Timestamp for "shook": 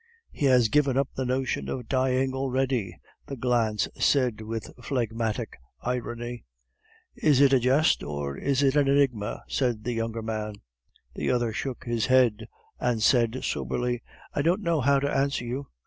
11.53-11.83